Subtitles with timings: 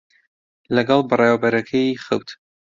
[0.75, 2.29] لەگەڵ بەڕێوەبەرەکەی خەوت.